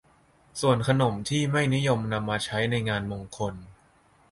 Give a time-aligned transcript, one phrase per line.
[0.61, 3.53] ส่วนขนมที่ไม่นิยมนำมาใช้ในงานมงคล